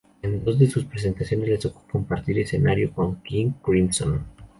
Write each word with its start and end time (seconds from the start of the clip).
En 0.23 0.43
dos 0.43 0.57
de 0.57 0.65
sus 0.67 0.85
presentaciones 0.85 1.47
le 1.47 1.59
tocó 1.59 1.83
compartir 1.91 2.35
el 2.35 2.45
escenario 2.45 2.91
con 2.91 3.21
King 3.21 3.51
Crimson. 3.61 4.25